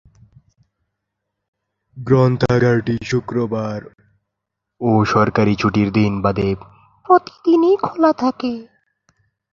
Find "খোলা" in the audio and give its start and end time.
7.77-8.11